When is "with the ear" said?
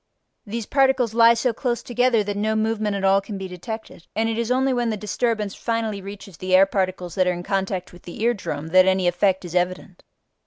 7.93-8.33